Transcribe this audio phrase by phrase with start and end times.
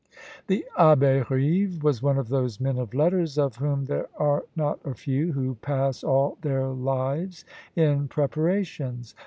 [0.47, 4.79] The Abbé Rive was one of those men of letters, of whom there are not
[4.83, 9.13] a few who pass all their lives in preparations.